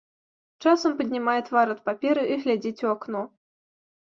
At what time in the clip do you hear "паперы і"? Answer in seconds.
1.91-2.39